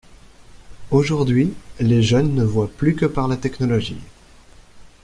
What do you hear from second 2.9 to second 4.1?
que par la technologie.